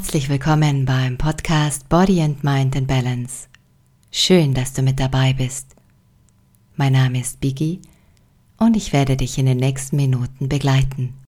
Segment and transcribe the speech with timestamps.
[0.00, 3.48] Herzlich willkommen beim Podcast Body and Mind in Balance.
[4.10, 5.76] Schön, dass du mit dabei bist.
[6.74, 7.82] Mein Name ist Biggie
[8.56, 11.19] und ich werde dich in den nächsten Minuten begleiten.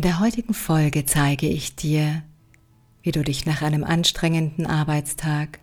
[0.00, 2.22] In der heutigen Folge zeige ich dir,
[3.02, 5.58] wie du dich nach einem anstrengenden Arbeitstag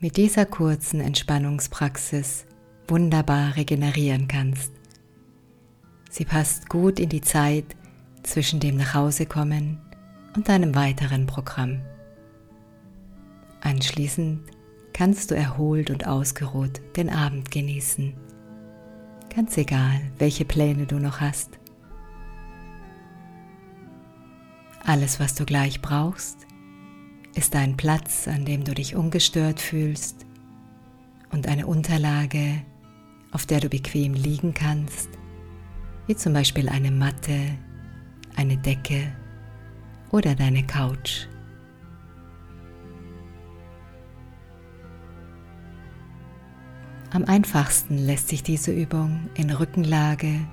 [0.00, 2.44] mit dieser kurzen Entspannungspraxis
[2.88, 4.72] wunderbar regenerieren kannst.
[6.10, 7.76] Sie passt gut in die Zeit
[8.24, 9.78] zwischen dem Nachhausekommen
[10.34, 11.80] und deinem weiteren Programm.
[13.60, 14.40] Anschließend
[14.92, 18.12] kannst du erholt und ausgeruht den Abend genießen.
[19.32, 21.60] Ganz egal, welche Pläne du noch hast.
[24.88, 26.46] Alles, was du gleich brauchst,
[27.34, 30.24] ist ein Platz, an dem du dich ungestört fühlst
[31.30, 32.62] und eine Unterlage,
[33.30, 35.10] auf der du bequem liegen kannst,
[36.06, 37.38] wie zum Beispiel eine Matte,
[38.34, 39.12] eine Decke
[40.10, 41.26] oder deine Couch.
[47.10, 50.48] Am einfachsten lässt sich diese Übung in Rückenlage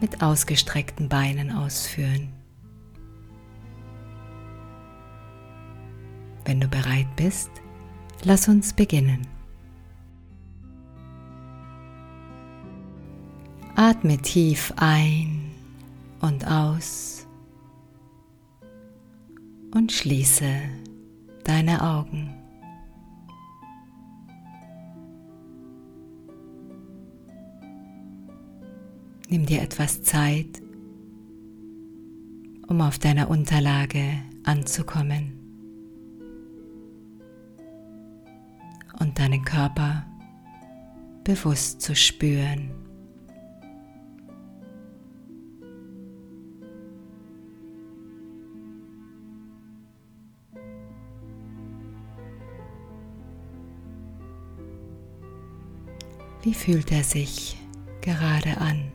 [0.00, 2.37] mit ausgestreckten Beinen ausführen.
[6.48, 7.50] Wenn du bereit bist,
[8.24, 9.26] lass uns beginnen.
[13.76, 15.50] Atme tief ein
[16.22, 17.26] und aus
[19.74, 20.48] und schließe
[21.44, 22.34] deine Augen.
[29.28, 30.62] Nimm dir etwas Zeit,
[32.68, 35.37] um auf deiner Unterlage anzukommen.
[39.08, 40.04] Und deinen Körper
[41.24, 42.70] bewusst zu spüren.
[56.42, 57.56] Wie fühlt er sich
[58.02, 58.92] gerade an?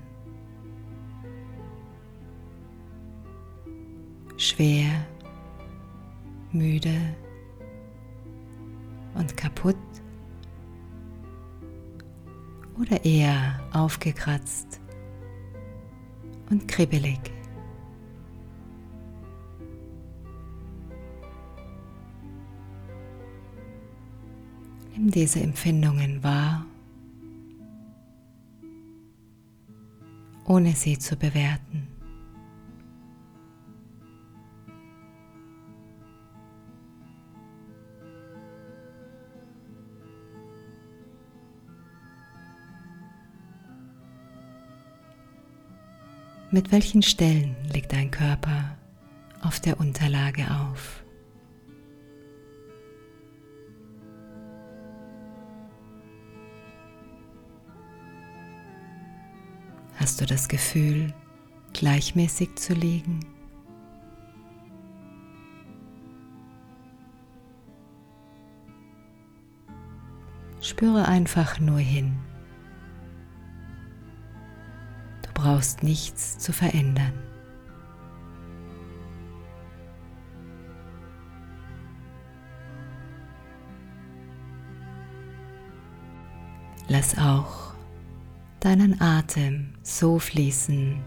[4.37, 5.07] Schwer,
[6.51, 7.15] müde
[9.15, 9.92] und kaputt?
[12.83, 14.81] Oder eher aufgekratzt
[16.49, 17.19] und kribbelig.
[24.91, 26.65] Nimm diese Empfindungen wahr,
[30.45, 31.92] ohne sie zu bewerten.
[46.53, 48.77] Mit welchen Stellen liegt dein Körper
[49.41, 51.03] auf der Unterlage auf?
[59.95, 61.11] Hast du das Gefühl,
[61.73, 63.21] gleichmäßig zu liegen?
[70.61, 72.15] Spüre einfach nur hin.
[75.43, 77.11] Brauchst nichts zu verändern.
[86.87, 87.73] Lass auch
[88.61, 91.01] deinen Atem so fließen,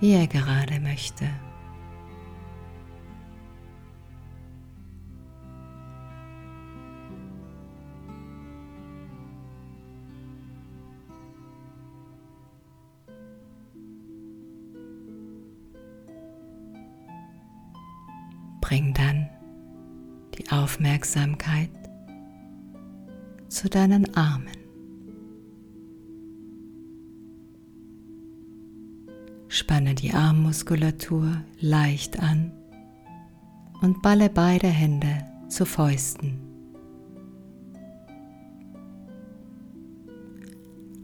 [0.00, 1.24] wie er gerade möchte.
[20.64, 21.68] Aufmerksamkeit
[23.48, 24.56] zu deinen Armen.
[29.48, 32.50] Spanne die Armmuskulatur leicht an
[33.82, 36.40] und balle beide Hände zu Fäusten.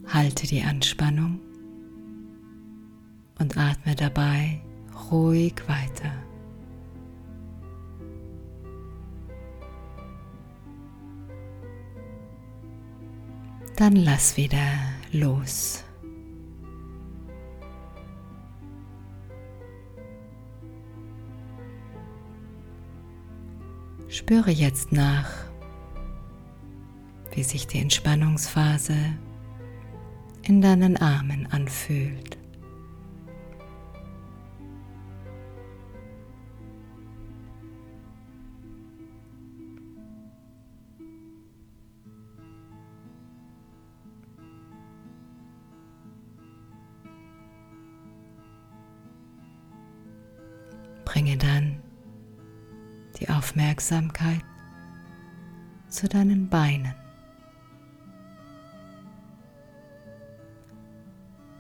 [0.07, 1.39] Halte die Anspannung
[3.39, 4.63] und atme dabei
[5.11, 6.30] ruhig weiter.
[13.81, 14.59] Dann lass wieder
[15.11, 15.83] los.
[24.09, 25.31] Spüre jetzt nach,
[27.33, 28.93] wie sich die Entspannungsphase
[30.43, 32.37] in deinen Armen anfühlt.
[53.51, 54.45] Aufmerksamkeit
[55.89, 56.95] zu deinen Beinen.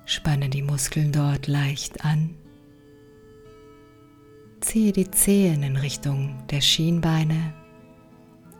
[0.04, 2.36] Spanne die Muskeln dort leicht an.
[4.60, 7.54] Ziehe die Zehen in Richtung der Schienbeine.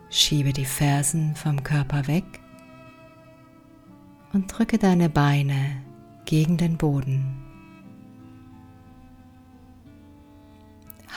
[0.09, 2.25] Schiebe die Fersen vom Körper weg
[4.33, 5.81] und drücke deine Beine
[6.25, 7.41] gegen den Boden.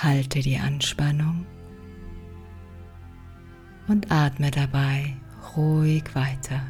[0.00, 1.44] Halte die Anspannung
[3.88, 5.14] und atme dabei
[5.56, 6.62] ruhig weiter.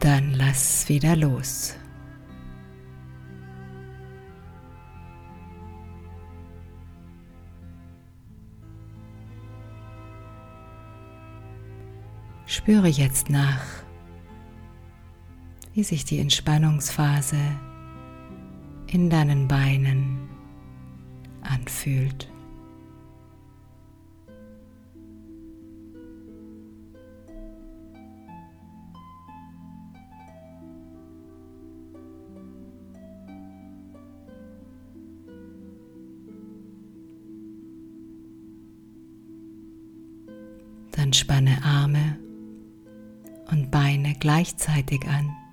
[0.00, 1.76] Dann lass wieder los.
[12.46, 13.64] Spüre jetzt nach,
[15.72, 17.36] wie sich die Entspannungsphase
[18.86, 20.33] in deinen Beinen
[21.44, 22.28] anfühlt.
[40.92, 42.18] Dann spanne Arme
[43.50, 45.43] und Beine gleichzeitig an.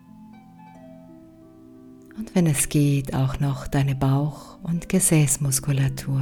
[2.18, 6.22] Und wenn es geht, auch noch deine Bauch- und Gesäßmuskulatur.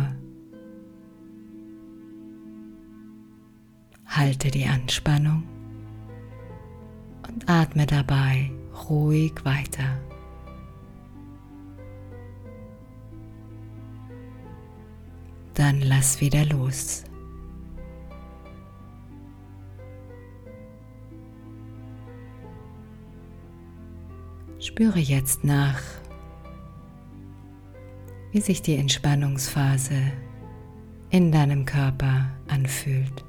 [4.06, 5.44] Halte die Anspannung
[7.28, 8.52] und atme dabei
[8.90, 10.00] ruhig weiter.
[15.54, 17.04] Dann lass wieder los.
[24.60, 25.82] Spüre jetzt nach,
[28.32, 30.12] wie sich die Entspannungsphase
[31.10, 33.24] in deinem Körper anfühlt.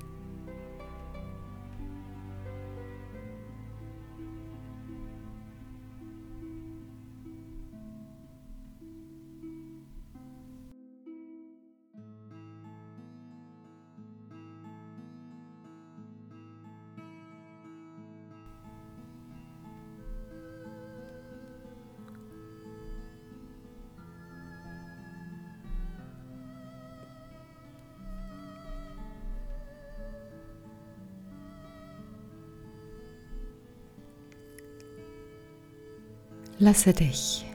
[36.62, 37.46] Lasse dich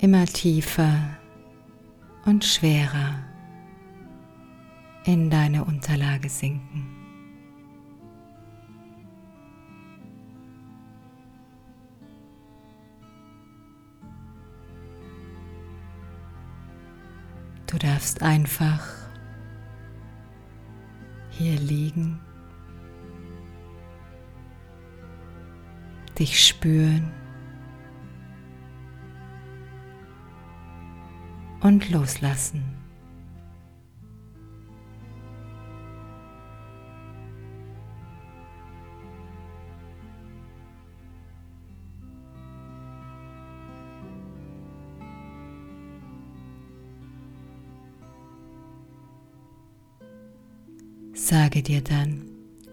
[0.00, 0.96] immer tiefer
[2.24, 3.18] und schwerer
[5.04, 6.86] in deine Unterlage sinken.
[17.66, 18.82] Du darfst einfach
[21.28, 22.18] hier liegen,
[26.18, 27.23] dich spüren.
[31.64, 32.62] Und loslassen.
[51.14, 52.26] Sage dir dann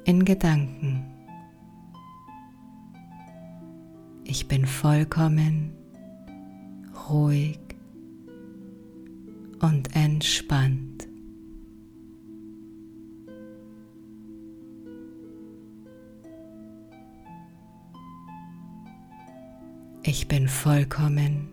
[0.04, 1.06] in Gedanken,
[4.26, 5.72] ich bin vollkommen
[7.10, 7.71] ruhig
[9.62, 11.08] und entspannt.
[20.04, 21.48] Ich bin vollkommen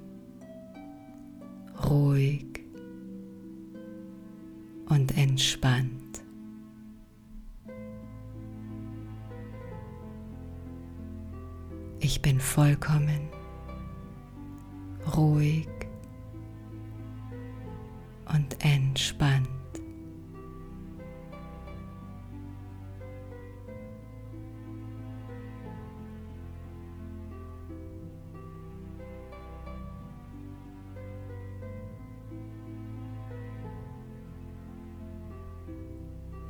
[1.88, 2.46] ruhig
[4.88, 6.22] und entspannt.
[12.00, 13.28] Ich bin vollkommen
[15.14, 15.77] ruhig
[18.38, 19.48] und entspannt.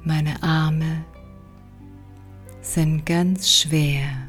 [0.05, 1.05] Meine Arme
[2.61, 4.29] sind ganz schwer,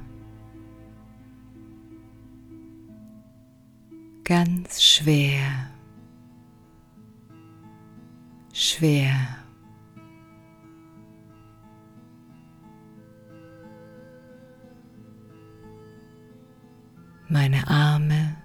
[4.24, 5.69] ganz schwer.
[8.80, 9.14] Schwer.
[17.28, 18.38] Meine Arme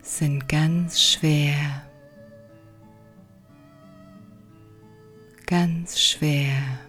[0.00, 1.82] sind ganz schwer,
[5.46, 6.87] ganz schwer.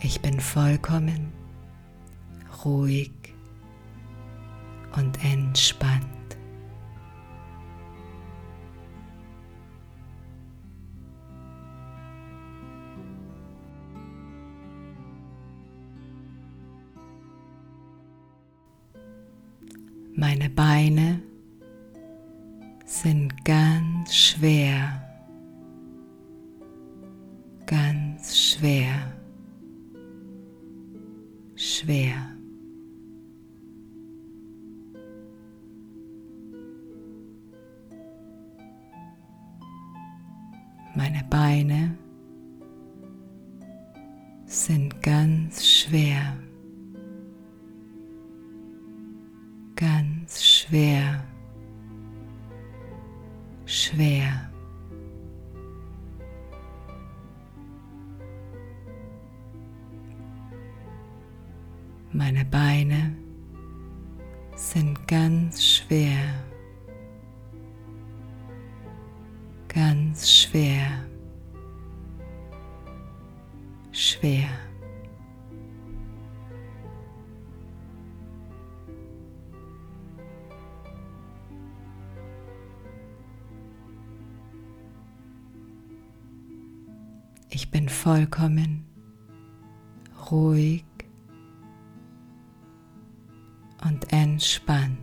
[0.00, 1.32] Ich bin vollkommen
[2.64, 3.10] ruhig
[4.96, 6.04] und entspannt.
[20.14, 21.20] Meine Beine
[22.84, 25.02] sind ganz schwer,
[27.66, 29.17] ganz schwer
[31.78, 32.34] schwer.
[40.94, 41.96] Meine Beine
[44.46, 46.36] sind ganz schwer,
[49.76, 51.22] ganz schwer,
[53.66, 54.50] schwer.
[62.18, 63.16] Meine Beine
[64.56, 66.34] sind ganz schwer,
[69.68, 71.04] ganz schwer,
[73.92, 74.48] schwer.
[87.48, 88.84] Ich bin vollkommen
[90.32, 90.87] ruhig
[93.88, 94.98] und entspannt.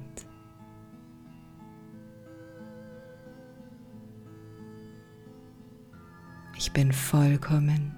[6.56, 7.94] Ich bin vollkommen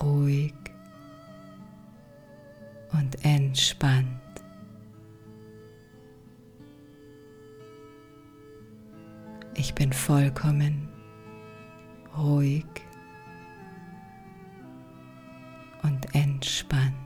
[0.00, 0.54] ruhig
[2.92, 4.06] und entspannt.
[9.54, 10.88] Ich bin vollkommen
[12.16, 12.66] ruhig
[15.82, 17.01] und entspannt.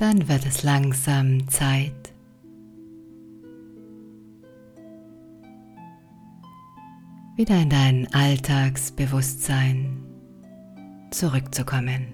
[0.00, 2.14] Dann wird es langsam Zeit,
[7.36, 10.02] wieder in dein Alltagsbewusstsein
[11.10, 12.06] zurückzukommen.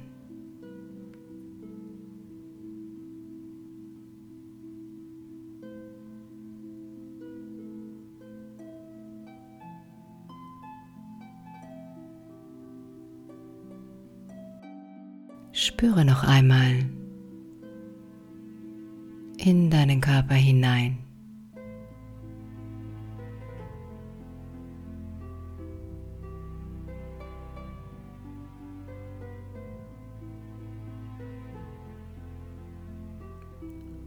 [15.52, 16.95] Spüre noch einmal,
[19.46, 20.98] in deinen Körper hinein.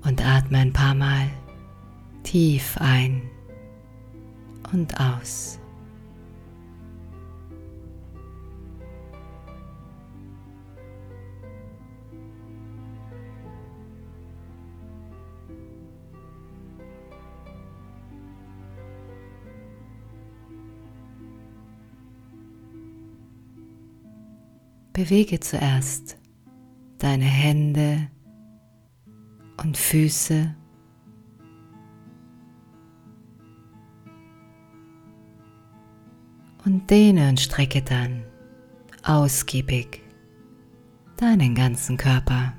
[0.03, 1.29] Und atme ein paar Mal
[2.23, 3.21] tief ein
[4.73, 5.57] und aus.
[24.99, 26.17] Bewege zuerst
[26.97, 28.09] deine Hände
[29.55, 30.53] und Füße.
[36.65, 38.23] Und dehne und strecke dann
[39.01, 40.01] ausgiebig
[41.15, 42.58] deinen ganzen Körper.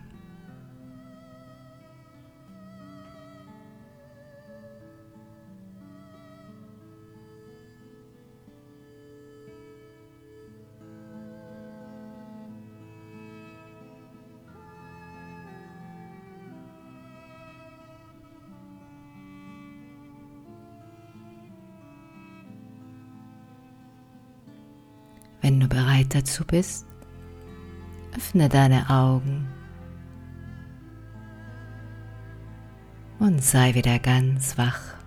[26.11, 26.87] Bereit dazu bist,
[28.17, 29.49] öffne deine Augen
[33.19, 35.00] und sei wieder ganz wach.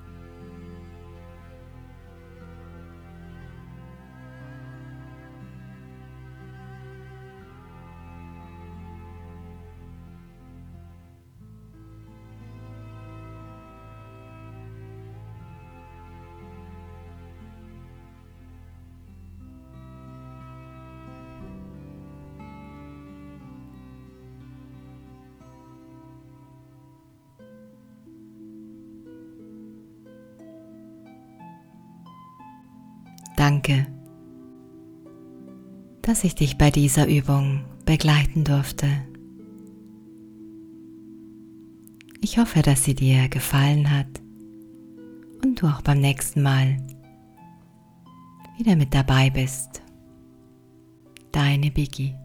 [33.44, 33.86] Danke,
[36.02, 38.88] dass ich dich bei dieser Übung begleiten durfte.
[42.22, 44.08] Ich hoffe, dass sie dir gefallen hat
[45.44, 46.78] und du auch beim nächsten Mal
[48.58, 49.82] wieder mit dabei bist.
[51.34, 52.16] Deine Biggie.